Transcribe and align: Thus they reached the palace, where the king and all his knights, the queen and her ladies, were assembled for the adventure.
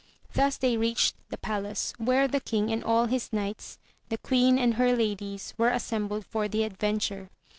Thus 0.33 0.57
they 0.57 0.77
reached 0.77 1.13
the 1.29 1.37
palace, 1.37 1.93
where 1.99 2.27
the 2.27 2.39
king 2.39 2.71
and 2.71 2.83
all 2.83 3.05
his 3.05 3.31
knights, 3.31 3.77
the 4.09 4.17
queen 4.17 4.57
and 4.57 4.73
her 4.73 4.93
ladies, 4.95 5.53
were 5.59 5.69
assembled 5.69 6.25
for 6.25 6.47
the 6.47 6.63
adventure. 6.63 7.29